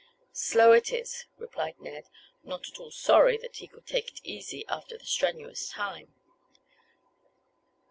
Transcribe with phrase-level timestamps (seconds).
[0.33, 2.05] "Slow it is," replied Ned,
[2.41, 6.11] not at all sorry that he could take it easy after the strenuous time.